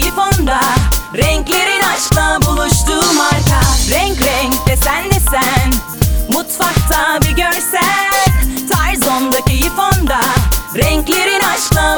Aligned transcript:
rengi 0.00 0.14
fonda 0.14 0.60
Renklerin 1.14 1.82
aşkla 1.94 2.38
buluştuğu 2.46 3.14
marka 3.16 3.60
Renk 3.90 4.18
renk 4.20 4.66
desen 4.66 5.04
desen 5.04 5.72
Mutfakta 6.28 7.20
bir 7.22 7.36
görsen. 7.36 8.10
Tarzondaki 8.72 9.70
fonda. 9.70 10.20
Renklerin 10.74 11.40
aşkla 11.40 11.89